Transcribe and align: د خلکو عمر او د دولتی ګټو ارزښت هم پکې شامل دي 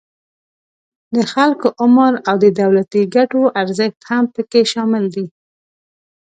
د 1.15 1.17
خلکو 1.33 1.67
عمر 1.81 2.13
او 2.29 2.35
د 2.43 2.45
دولتی 2.61 3.01
ګټو 3.15 3.41
ارزښت 3.61 3.99
هم 4.09 4.23
پکې 4.33 4.61
شامل 4.71 5.03
دي 5.15 5.25